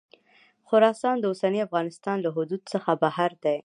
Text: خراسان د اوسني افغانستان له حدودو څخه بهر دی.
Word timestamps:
خراسان 0.67 1.15
د 1.19 1.23
اوسني 1.31 1.59
افغانستان 1.67 2.17
له 2.25 2.29
حدودو 2.35 2.69
څخه 2.73 2.91
بهر 3.03 3.31
دی. 3.43 3.59